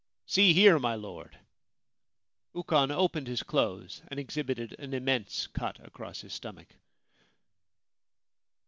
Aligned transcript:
See 0.25 0.53
here, 0.53 0.79
my 0.79 0.95
Lord!' 0.95 1.37
Ukon 2.55 2.89
opened 2.89 3.27
his 3.27 3.43
clothes 3.43 4.01
and 4.07 4.19
exhibited 4.19 4.75
an 4.79 4.95
immense 4.95 5.45
cut 5.45 5.79
across 5.85 6.21
his 6.21 6.33
stomach. 6.33 6.69